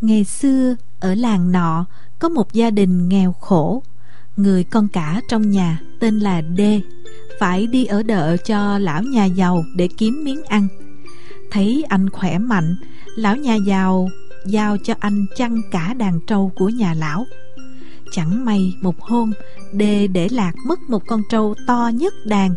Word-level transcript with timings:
Ngày 0.00 0.24
xưa, 0.24 0.76
ở 1.00 1.14
làng 1.14 1.52
nọ, 1.52 1.84
có 2.18 2.28
một 2.28 2.52
gia 2.52 2.70
đình 2.70 3.08
nghèo 3.08 3.32
khổ. 3.32 3.82
Người 4.36 4.64
con 4.64 4.88
cả 4.88 5.20
trong 5.28 5.50
nhà 5.50 5.80
tên 6.00 6.18
là 6.18 6.40
Đê, 6.40 6.80
Phải 7.40 7.66
đi 7.66 7.84
ở 7.84 8.02
đợ 8.02 8.36
cho 8.36 8.78
lão 8.78 9.02
nhà 9.02 9.24
giàu 9.24 9.64
để 9.76 9.88
kiếm 9.96 10.24
miếng 10.24 10.42
ăn. 10.44 10.68
Thấy 11.50 11.84
anh 11.88 12.10
khỏe 12.10 12.38
mạnh, 12.38 12.76
Lão 13.16 13.36
nhà 13.36 13.54
giàu 13.54 14.08
giao 14.46 14.76
cho 14.84 14.94
anh 15.00 15.26
chăn 15.36 15.60
cả 15.70 15.94
đàn 15.94 16.20
trâu 16.26 16.52
của 16.56 16.68
nhà 16.68 16.94
lão. 16.94 17.26
Chẳng 18.12 18.44
may 18.44 18.74
một 18.80 19.00
hôm, 19.00 19.32
Đê 19.72 20.06
để 20.06 20.28
lạc 20.28 20.52
mất 20.66 20.80
một 20.88 21.02
con 21.06 21.22
trâu 21.30 21.54
to 21.66 21.90
nhất 21.94 22.14
đàn. 22.24 22.54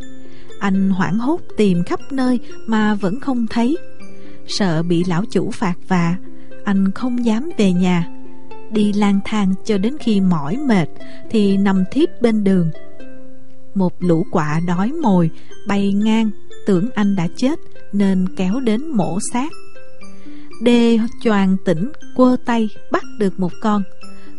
Anh 0.59 0.89
hoảng 0.89 1.19
hốt 1.19 1.41
tìm 1.57 1.83
khắp 1.83 1.99
nơi 2.11 2.39
mà 2.67 2.95
vẫn 2.95 3.19
không 3.19 3.47
thấy. 3.47 3.77
Sợ 4.47 4.83
bị 4.83 5.03
lão 5.03 5.25
chủ 5.31 5.51
phạt 5.51 5.75
vạ 5.87 6.15
anh 6.63 6.91
không 6.91 7.25
dám 7.25 7.49
về 7.57 7.71
nhà. 7.71 8.07
Đi 8.71 8.93
lang 8.93 9.19
thang 9.25 9.53
cho 9.65 9.77
đến 9.77 9.97
khi 9.99 10.21
mỏi 10.21 10.57
mệt 10.57 10.89
Thì 11.29 11.57
nằm 11.57 11.83
thiếp 11.91 12.21
bên 12.21 12.43
đường. 12.43 12.71
Một 13.75 13.93
lũ 13.99 14.25
quạ 14.31 14.59
đói 14.67 14.91
mồi, 14.91 15.29
Bay 15.67 15.93
ngang, 15.93 16.29
Tưởng 16.65 16.89
anh 16.95 17.15
đã 17.15 17.27
chết 17.35 17.59
Nên 17.93 18.25
kéo 18.37 18.59
đến 18.59 18.87
mổ 18.87 19.19
xác. 19.33 19.49
Đê 20.61 20.99
choàng 21.21 21.57
tỉnh, 21.65 21.91
Quơ 22.15 22.37
tay, 22.45 22.69
bắt 22.91 23.03
được 23.19 23.39
một 23.39 23.51
con. 23.61 23.83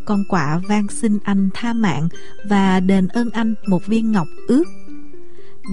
Con 0.05 0.25
quạ 0.29 0.61
van 0.69 0.89
xin 0.89 1.19
anh 1.25 1.51
tha 1.55 1.73
mạng 1.73 2.09
Và 2.45 2.81
đền 2.81 3.09
ơn 3.09 3.31
anh 3.31 3.55
một 3.67 3.87
viên 3.87 4.13
ngọc 4.13 4.27
ướt 4.49 4.65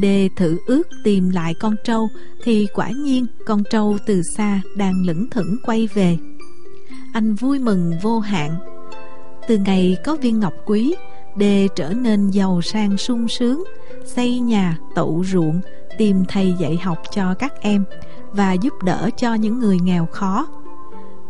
Đê 0.02 0.30
thử 0.36 0.58
ước 0.66 0.88
tìm 1.04 1.30
lại 1.30 1.54
con 1.60 1.76
trâu 1.84 2.10
Thì 2.44 2.68
quả 2.74 2.90
nhiên 2.90 3.26
con 3.46 3.64
trâu 3.70 3.98
từ 4.06 4.22
xa 4.38 4.62
đang 4.76 5.06
lững 5.06 5.30
thững 5.30 5.56
quay 5.64 5.88
về. 5.94 6.18
Anh 7.14 7.36
vui 7.36 7.60
mừng 7.60 7.94
vô 8.02 8.20
hạn. 8.20 8.56
Từ 9.48 9.58
ngày 9.58 9.98
có 10.06 10.16
viên 10.16 10.40
ngọc 10.40 10.54
quý 10.66 10.96
Đê 11.36 11.68
trở 11.76 11.94
nên 11.94 12.30
giàu 12.30 12.62
sang 12.62 12.98
sung 12.98 13.28
sướng 13.28 13.64
Xây 14.06 14.40
nhà, 14.40 14.78
tậu 14.96 15.24
ruộng 15.26 15.62
Tìm 15.98 16.26
thầy 16.28 16.54
dạy 16.60 16.78
học 16.78 16.98
cho 17.12 17.34
các 17.34 17.54
em 17.62 17.84
Và 18.32 18.54
giúp 18.54 18.74
đỡ 18.84 19.10
cho 19.18 19.34
những 19.34 19.60
người 19.60 19.80
nghèo 19.80 20.06
khó. 20.06 20.48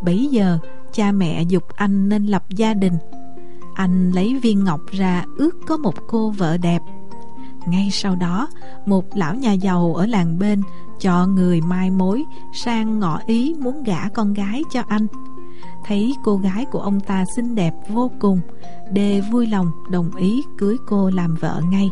Bấy 0.02 0.28
giờ 0.32 0.58
cha 0.94 1.12
mẹ 1.12 1.44
dục 1.44 1.64
anh 1.76 2.10
nên 2.10 2.26
lập 2.26 2.44
gia 2.50 2.74
đình. 2.74 2.98
Anh 3.76 4.12
lấy 4.12 4.40
viên 4.44 4.64
ngọc 4.64 4.82
ra 4.92 5.26
ước 5.38 5.56
có 5.68 5.78
một 5.78 5.94
cô 6.08 6.30
vợ 6.30 6.58
đẹp. 6.58 6.82
Ngay 7.68 7.90
sau 7.92 8.16
đó, 8.16 8.48
một 8.86 9.18
lão 9.18 9.36
nhà 9.36 9.54
giàu 9.54 9.94
ở 9.96 10.06
làng 10.06 10.40
bên 10.40 10.62
cho 11.00 11.28
người 11.28 11.62
mai 11.62 11.92
mối 11.92 12.24
sang 12.54 13.00
ngỏ 13.00 13.20
ý 13.28 13.56
muốn 13.60 13.84
gả 13.84 14.10
con 14.10 14.34
gái 14.34 14.64
cho 14.72 14.84
anh. 14.88 15.08
Thấy 15.86 16.16
cô 16.24 16.38
gái 16.38 16.66
của 16.66 16.80
ông 16.80 17.00
ta 17.00 17.24
xinh 17.36 17.56
đẹp 17.56 17.74
vô 17.88 18.12
cùng, 18.20 18.40
Đê 18.92 19.22
vui 19.32 19.48
lòng 19.48 19.72
đồng 19.92 20.16
ý 20.16 20.44
cưới 20.58 20.78
cô 20.88 21.10
làm 21.10 21.36
vợ 21.36 21.62
ngay. 21.70 21.90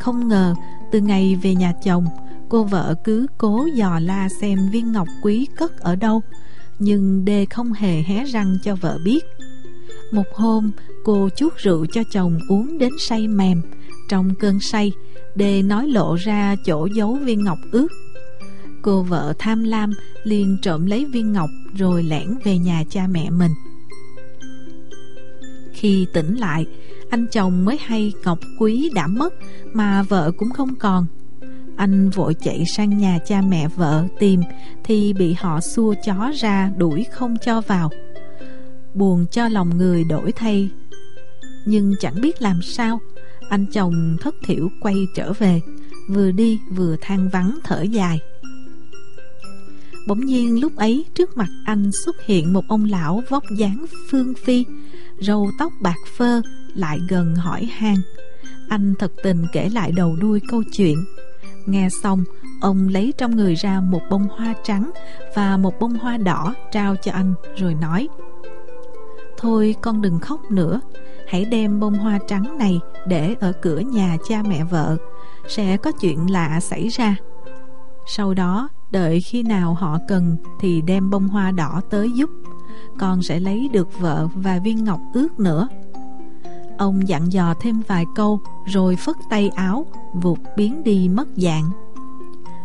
Không 0.00 0.28
ngờ, 0.28 0.54
từ 0.92 1.00
ngày 1.00 1.38
về 1.42 1.54
nhà 1.54 1.72
chồng, 1.84 2.06
cô 2.48 2.64
vợ 2.64 2.94
cứ 3.04 3.26
cố 3.38 3.66
dò 3.74 3.98
la 4.02 4.28
xem 4.40 4.58
viên 4.72 4.92
ngọc 4.92 5.08
quý 5.22 5.46
cất 5.56 5.80
ở 5.80 5.96
đâu, 5.96 6.20
nhưng 6.78 7.24
Đê 7.24 7.44
không 7.44 7.72
hề 7.72 8.02
hé 8.02 8.24
răng 8.24 8.56
cho 8.62 8.76
vợ 8.76 8.98
biết. 9.04 9.24
Một 10.12 10.26
hôm, 10.34 10.70
cô 11.04 11.28
chuốt 11.36 11.56
rượu 11.56 11.86
cho 11.92 12.02
chồng 12.12 12.38
uống 12.48 12.78
đến 12.78 12.92
say 12.98 13.28
mềm, 13.28 13.62
trong 14.08 14.34
cơn 14.34 14.60
say 14.60 14.92
Đề 15.34 15.62
nói 15.62 15.88
lộ 15.88 16.14
ra 16.14 16.56
chỗ 16.64 16.88
giấu 16.94 17.14
viên 17.14 17.44
ngọc 17.44 17.58
ướt 17.72 17.88
Cô 18.82 19.02
vợ 19.02 19.32
tham 19.38 19.64
lam 19.64 19.92
liền 20.24 20.58
trộm 20.62 20.86
lấy 20.86 21.04
viên 21.04 21.32
ngọc 21.32 21.50
Rồi 21.74 22.02
lẻn 22.02 22.34
về 22.44 22.58
nhà 22.58 22.84
cha 22.90 23.06
mẹ 23.06 23.30
mình. 23.30 23.52
Khi 25.72 26.06
tỉnh 26.12 26.36
lại, 26.36 26.66
Anh 27.10 27.26
chồng 27.26 27.64
mới 27.64 27.78
hay 27.80 28.12
ngọc 28.24 28.38
quý 28.58 28.90
đã 28.94 29.06
mất 29.06 29.34
Mà 29.72 30.02
vợ 30.02 30.32
cũng 30.36 30.50
không 30.50 30.74
còn. 30.74 31.06
Anh 31.76 32.10
vội 32.10 32.34
chạy 32.34 32.64
sang 32.76 32.98
nhà 32.98 33.18
cha 33.26 33.42
mẹ 33.48 33.68
vợ 33.68 34.04
tìm 34.18 34.40
Thì 34.84 35.12
bị 35.12 35.32
họ 35.32 35.60
xua 35.60 35.94
chó 36.04 36.32
ra 36.34 36.70
đuổi 36.76 37.04
không 37.12 37.36
cho 37.44 37.60
vào. 37.60 37.90
Buồn 38.94 39.26
cho 39.30 39.48
lòng 39.48 39.78
người 39.78 40.04
đổi 40.04 40.32
thay. 40.32 40.70
Nhưng 41.66 41.94
chẳng 42.00 42.20
biết 42.20 42.42
làm 42.42 42.62
sao, 42.62 43.00
anh 43.48 43.66
chồng 43.72 44.16
thất 44.20 44.34
thiểu 44.46 44.68
quay 44.80 45.06
trở 45.14 45.32
về, 45.32 45.60
Vừa 46.08 46.30
đi 46.30 46.60
vừa 46.70 46.96
than 47.00 47.28
vắng 47.28 47.58
thở 47.64 47.82
dài. 47.82 48.20
Bỗng 50.06 50.20
nhiên 50.20 50.60
lúc 50.60 50.76
ấy, 50.76 51.04
trước 51.14 51.36
mặt 51.36 51.48
anh 51.64 51.90
xuất 52.04 52.16
hiện 52.26 52.52
một 52.52 52.64
ông 52.68 52.84
lão 52.84 53.22
vóc 53.28 53.44
dáng 53.56 53.86
phương 54.10 54.34
phi, 54.44 54.64
Râu 55.20 55.50
tóc 55.58 55.72
bạc 55.80 55.96
phơ, 56.16 56.42
lại 56.74 57.00
gần 57.08 57.34
hỏi 57.34 57.64
han. 57.64 57.96
Anh 58.68 58.94
thật 58.98 59.12
tình 59.22 59.46
kể 59.52 59.68
lại 59.68 59.92
đầu 59.92 60.16
đuôi 60.20 60.40
câu 60.48 60.62
chuyện. 60.72 61.04
Nghe 61.66 61.88
xong, 62.02 62.24
Ông 62.60 62.88
lấy 62.88 63.12
trong 63.18 63.36
người 63.36 63.54
ra 63.54 63.80
một 63.80 64.00
bông 64.10 64.28
hoa 64.28 64.54
trắng 64.64 64.90
Và 65.34 65.56
một 65.56 65.80
bông 65.80 65.94
hoa 65.98 66.16
đỏ 66.16 66.54
trao 66.72 66.96
cho 66.96 67.12
anh, 67.12 67.34
Rồi 67.56 67.74
nói, 67.74 68.08
Thôi 69.36 69.74
con 69.80 70.02
đừng 70.02 70.18
khóc 70.18 70.50
nữa. 70.50 70.80
Hãy 71.28 71.44
đem 71.44 71.80
bông 71.80 71.94
hoa 71.94 72.18
trắng 72.26 72.58
này 72.58 72.80
để 73.06 73.34
ở 73.40 73.52
cửa 73.62 73.78
nhà 73.78 74.16
cha 74.28 74.42
mẹ 74.42 74.64
vợ. 74.64 74.96
Sẽ 75.48 75.76
có 75.76 75.92
chuyện 75.92 76.30
lạ 76.30 76.60
xảy 76.60 76.88
ra. 76.88 77.16
Sau 78.06 78.34
đó 78.34 78.68
đợi 78.92 79.20
khi 79.20 79.42
nào 79.42 79.74
họ 79.74 79.98
cần 80.08 80.36
thì 80.60 80.80
đem 80.80 81.10
bông 81.10 81.28
hoa 81.28 81.50
đỏ 81.50 81.80
tới 81.90 82.12
giúp 82.12 82.30
con 82.98 83.22
sẽ 83.22 83.40
lấy 83.40 83.68
được 83.72 84.00
vợ 84.00 84.28
và 84.34 84.58
viên 84.58 84.84
ngọc 84.84 85.00
ước 85.14 85.40
nữa 85.40 85.68
ông 86.78 87.08
dặn 87.08 87.32
dò 87.32 87.54
thêm 87.60 87.82
vài 87.88 88.04
câu 88.14 88.40
rồi 88.66 88.96
phất 88.96 89.16
tay 89.30 89.48
áo 89.48 89.86
vụt 90.14 90.38
biến 90.56 90.84
đi 90.84 91.08
mất 91.08 91.28
dạng 91.36 91.70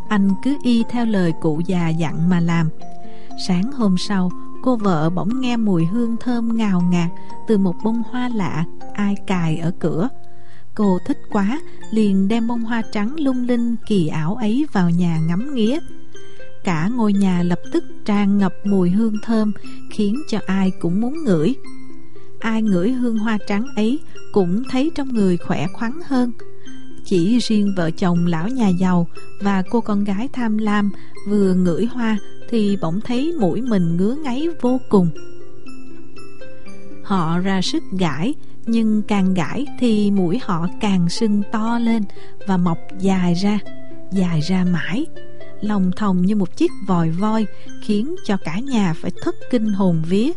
anh 0.10 0.30
cứ 0.44 0.58
y 0.64 0.84
theo 0.90 1.06
lời 1.06 1.34
cụ 1.42 1.62
già 1.66 1.90
dặn 1.90 2.30
mà 2.30 2.40
làm 2.40 2.70
sáng 3.48 3.72
hôm 3.72 3.98
sau 3.98 4.32
cô 4.64 4.76
vợ 4.76 5.10
bỗng 5.10 5.42
nghe 5.42 5.58
mùi 5.58 5.86
hương 5.86 6.18
thơm 6.18 6.58
ngào 6.58 6.82
ngạt 6.82 7.10
từ 7.48 7.58
một 7.58 7.76
bông 7.84 8.04
hoa 8.12 8.30
lạ 8.36 8.66
ai 8.98 9.16
cài 9.28 9.58
ở 9.58 9.72
cửa. 9.80 10.10
Cô 10.76 11.00
thích 11.06 11.18
quá, 11.30 11.62
liền 11.92 12.28
đem 12.28 12.48
bông 12.48 12.62
hoa 12.62 12.82
trắng 12.92 13.16
lung 13.20 13.48
linh 13.48 13.76
kỳ 13.88 14.08
ảo 14.08 14.36
ấy 14.36 14.66
vào 14.72 14.90
nhà 14.90 15.20
ngắm 15.20 15.54
nghía. 15.56 15.80
Cả 16.68 16.90
ngôi 16.96 17.14
nhà 17.14 17.44
lập 17.44 17.60
tức 17.72 17.84
tràn 18.06 18.38
ngập 18.38 18.54
mùi 18.64 18.90
hương 18.90 19.14
thơm, 19.24 19.52
khiến 19.92 20.16
cho 20.28 20.40
ai 20.46 20.72
cũng 20.80 21.02
muốn 21.02 21.24
ngửi. 21.24 21.56
Ai 22.40 22.62
ngửi 22.62 22.92
hương 22.92 23.18
hoa 23.18 23.38
trắng 23.48 23.66
ấy 23.76 24.00
cũng 24.32 24.64
thấy 24.70 24.92
trong 24.96 25.14
người 25.14 25.38
khỏe 25.38 25.68
khoắn 25.74 25.92
hơn. 26.06 26.32
Chỉ 27.06 27.40
riêng 27.40 27.74
vợ 27.78 27.92
chồng 27.92 28.26
lão 28.26 28.48
nhà 28.48 28.68
giàu 28.68 29.08
và 29.42 29.64
cô 29.70 29.82
con 29.82 30.04
gái 30.04 30.30
tham 30.34 30.58
lam 30.58 30.92
vừa 31.28 31.54
ngửi 31.54 31.86
hoa 31.86 32.18
thì 32.50 32.78
bỗng 32.82 33.02
thấy 33.02 33.34
mũi 33.40 33.62
mình 33.62 33.98
ngứa 33.98 34.16
ngáy 34.24 34.48
vô 34.62 34.80
cùng. 34.90 35.10
Họ 37.04 37.40
ra 37.40 37.62
sức 37.62 37.84
gãi, 38.00 38.34
nhưng 38.66 39.02
càng 39.02 39.34
gãi 39.34 39.66
thì 39.80 40.12
mũi 40.12 40.40
họ 40.44 40.68
càng 40.82 41.10
sưng 41.10 41.42
to 41.52 41.80
lên 41.80 42.04
và 42.48 42.58
mọc 42.58 42.78
dài 43.00 43.34
ra, 43.34 43.60
dài 44.12 44.42
ra 44.42 44.66
mãi. 44.74 45.06
Lòng 45.62 45.92
thòng 45.96 46.22
như 46.22 46.36
một 46.36 46.58
chiếc 46.58 46.72
vòi 46.88 47.10
voi, 47.10 47.46
khiến 47.82 48.16
cho 48.26 48.38
cả 48.38 48.60
nhà 48.60 48.94
phải 48.94 49.12
thất 49.22 49.36
kinh 49.52 49.68
hồn 49.68 50.04
vía. 50.08 50.32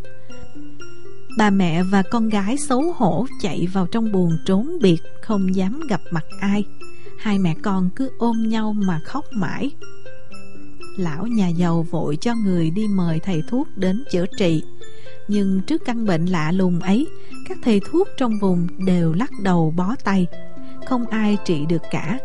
Bà 1.39 1.51
mẹ 1.51 1.83
và 1.83 2.03
con 2.03 2.29
gái 2.29 2.57
xấu 2.57 2.93
hổ 2.97 3.27
chạy 3.43 3.69
vào 3.73 3.87
trong 3.87 4.13
buồng 4.13 4.33
trốn 4.47 4.79
biệt, 4.81 4.99
không 5.23 5.55
dám 5.55 5.81
gặp 5.89 6.01
mặt 6.11 6.25
ai. 6.41 6.65
Hai 7.19 7.39
mẹ 7.39 7.55
con 7.63 7.91
cứ 7.97 8.11
ôm 8.19 8.49
nhau 8.49 8.73
mà 8.73 9.01
khóc 9.05 9.25
mãi. 9.33 9.71
Lão 10.97 11.27
nhà 11.27 11.49
giàu 11.49 11.83
vội 11.83 12.17
cho 12.21 12.35
người 12.35 12.71
đi 12.71 12.89
mời 12.89 13.21
thầy 13.21 13.43
thuốc 13.49 13.69
đến 13.77 14.05
chữa 14.11 14.25
trị 14.39 14.63
Nhưng 15.29 15.61
trước 15.67 15.83
căn 15.85 16.07
bệnh 16.07 16.27
lạ 16.27 16.53
lùng 16.53 16.81
ấy, 16.81 17.07
Các 17.49 17.59
thầy 17.63 17.81
thuốc 17.91 18.09
trong 18.17 18.39
vùng 18.41 18.67
đều 18.87 19.13
lắc 19.13 19.31
đầu 19.43 19.75
bó 19.77 19.95
tay 20.05 20.27
Không 20.87 21.07
ai 21.07 21.39
trị 21.45 21.67
được 21.69 21.83
cả 21.91 22.19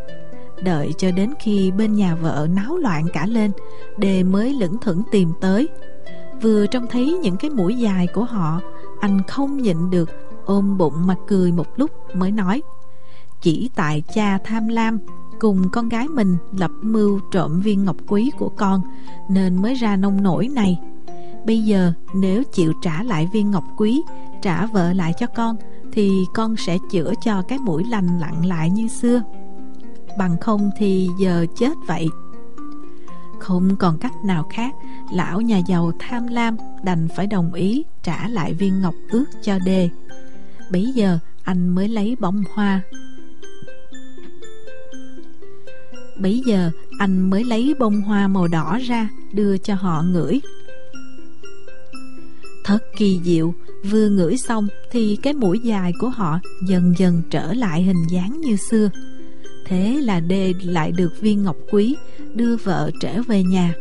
Đợi 0.66 0.94
cho 0.98 1.12
đến 1.12 1.34
khi 1.40 1.72
bên 1.72 1.96
nhà 1.96 2.16
vợ 2.16 2.48
náo 2.56 2.78
loạn 2.78 3.06
cả 3.14 3.26
lên 3.26 3.52
Đề 3.98 4.24
mới 4.24 4.54
lững 4.54 4.78
thững 4.78 5.02
tìm 5.12 5.32
tới 5.42 5.70
Vừa 6.42 6.66
trông 6.66 6.88
thấy 6.90 7.20
những 7.22 7.38
cái 7.38 7.50
mũi 7.50 7.76
dài 7.76 8.08
của 8.14 8.24
họ 8.24 8.62
Anh 9.00 9.22
không 9.28 9.58
nhịn 9.58 9.90
được 9.90 10.10
Ôm 10.46 10.78
bụng 10.78 11.08
mà 11.08 11.16
cười 11.28 11.52
một 11.52 11.68
lúc 11.80 11.92
mới 12.16 12.32
nói 12.32 12.62
Chỉ 13.42 13.70
tại 13.76 14.04
cha 14.14 14.38
tham 14.38 14.68
lam 14.68 15.00
cùng 15.40 15.70
con 15.70 15.90
gái 15.90 16.08
mình 16.08 16.38
lập 16.58 16.72
mưu 16.82 17.20
trộm 17.32 17.62
viên 17.62 17.86
ngọc 17.86 17.96
quý 18.08 18.32
của 18.38 18.50
con 18.50 18.82
nên 19.30 19.62
mới 19.62 19.74
ra 19.74 19.96
nông 19.96 20.24
nổi 20.24 20.48
này. 20.48 20.80
Bây 21.46 21.62
giờ 21.62 21.94
nếu 22.14 22.44
chịu 22.44 22.74
trả 22.82 23.04
lại 23.04 23.30
viên 23.34 23.52
ngọc 23.52 23.64
quý, 23.78 24.02
trả 24.42 24.66
vợ 24.66 24.94
lại 24.94 25.14
cho 25.20 25.28
con 25.28 25.56
thì 25.92 26.26
con 26.34 26.56
sẽ 26.58 26.78
chữa 26.92 27.14
cho 27.24 27.42
cái 27.42 27.60
mũi 27.60 27.84
lành 27.84 28.20
lặn 28.20 28.46
lại 28.46 28.70
như 28.70 28.88
xưa. 28.88 29.22
Bằng 30.18 30.38
không 30.42 30.72
thì 30.78 31.10
giờ 31.20 31.46
chết 31.58 31.74
vậy. 31.88 32.08
Không 33.40 33.76
còn 33.76 33.98
cách 33.98 34.14
nào 34.26 34.48
khác, 34.50 34.74
Lão 35.14 35.42
nhà 35.42 35.58
giàu 35.68 35.92
tham 36.00 36.28
lam 36.28 36.58
Đành 36.84 37.08
phải 37.16 37.28
đồng 37.28 37.54
ý 37.54 37.84
trả 38.04 38.28
lại 38.28 38.54
viên 38.54 38.82
ngọc 38.82 38.94
ước 39.10 39.26
cho 39.44 39.60
đê. 39.60 39.90
Bấy 40.72 40.92
giờ, 40.96 41.20
anh 41.44 41.70
mới 41.70 41.88
lấy 41.88 42.16
bông 42.20 42.44
hoa. 42.54 42.82
Bấy 46.20 46.42
giờ, 46.46 46.72
anh 47.00 47.30
mới 47.30 47.44
lấy 47.44 47.76
bông 47.80 48.02
hoa 48.02 48.28
màu 48.28 48.48
đỏ 48.48 48.80
ra, 48.82 49.10
Đưa 49.34 49.58
cho 49.58 49.76
họ 49.76 50.02
ngửi. 50.02 50.42
Thật 52.64 52.80
kỳ 52.98 53.20
diệu, 53.24 53.54
Vừa 53.92 54.10
ngửi 54.10 54.38
xong 54.38 54.68
Thì 54.92 55.18
cái 55.24 55.34
mũi 55.34 55.60
dài 55.60 55.94
của 56.00 56.10
họ 56.10 56.40
Dần 56.68 56.94
dần 56.98 57.22
trở 57.30 57.54
lại 57.54 57.84
hình 57.84 58.04
dáng 58.10 58.42
như 58.42 58.56
xưa. 58.56 58.90
Thế 59.66 60.02
là 60.04 60.20
Đê 60.20 60.54
lại 60.64 60.92
được 60.92 61.14
viên 61.22 61.44
ngọc 61.44 61.56
quý 61.72 61.96
Đưa 62.34 62.56
vợ 62.56 62.92
trở 63.02 63.22
về 63.28 63.44
nhà. 63.44 63.74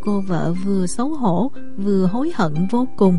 Cô 0.00 0.20
vợ 0.20 0.54
vừa 0.64 0.86
xấu 0.86 1.08
hổ, 1.08 1.50
Vừa 1.76 2.06
hối 2.06 2.32
hận 2.34 2.54
vô 2.70 2.88
cùng. 2.96 3.18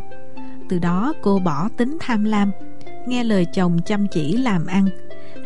Từ 0.69 0.79
đó 0.79 1.13
cô 1.21 1.39
bỏ 1.39 1.69
tính 1.77 1.97
tham 1.99 2.23
lam, 2.23 2.51
Nghe 3.07 3.23
lời 3.23 3.45
chồng 3.53 3.77
chăm 3.85 4.07
chỉ 4.11 4.37
làm 4.37 4.65
ăn. 4.65 4.87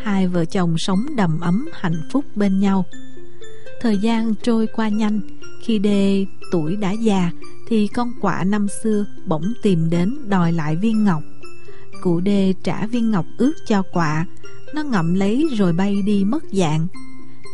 Hai 0.02 0.28
vợ 0.28 0.44
chồng 0.44 0.78
sống 0.78 1.06
đầm 1.16 1.40
ấm, 1.40 1.68
hạnh 1.72 2.08
phúc 2.12 2.24
bên 2.34 2.60
nhau. 2.60 2.84
Thời 3.80 3.98
gian 3.98 4.34
trôi 4.42 4.66
qua 4.66 4.88
nhanh, 4.88 5.20
Khi 5.62 5.78
Đê 5.78 6.26
tuổi 6.52 6.76
đã 6.76 6.92
già 6.92 7.30
Thì 7.68 7.88
con 7.94 8.12
quạ 8.20 8.44
năm 8.44 8.66
xưa 8.82 9.04
bỗng 9.26 9.52
tìm 9.62 9.90
đến 9.90 10.16
đòi 10.28 10.52
lại 10.52 10.76
viên 10.76 11.04
ngọc. 11.04 11.22
Cụ 12.02 12.20
Đê 12.20 12.54
trả 12.62 12.86
viên 12.86 13.10
ngọc 13.10 13.26
ước 13.36 13.54
cho 13.66 13.82
quạ. 13.92 14.26
Nó 14.74 14.82
ngậm 14.82 15.14
lấy 15.14 15.48
rồi 15.56 15.72
bay 15.72 16.02
đi 16.02 16.24
mất 16.24 16.44
dạng. 16.52 16.86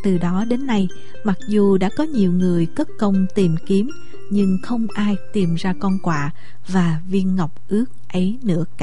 Từ 0.04 0.18
đó 0.18 0.44
đến 0.44 0.66
nay, 0.66 0.88
Mặc 1.24 1.38
dù 1.48 1.78
đã 1.78 1.90
có 1.96 2.04
nhiều 2.04 2.32
người 2.32 2.66
cất 2.66 2.88
công 2.98 3.26
tìm 3.34 3.54
kiếm, 3.66 3.90
Nhưng 4.30 4.58
không 4.62 4.86
ai 4.94 5.16
tìm 5.32 5.54
ra 5.54 5.74
con 5.80 5.98
quạ 6.02 6.30
Và 6.68 7.00
viên 7.08 7.36
ngọc 7.36 7.54
ước 7.68 7.84
ấy 8.08 8.38
nữa 8.42 8.64
cả. 8.64 8.74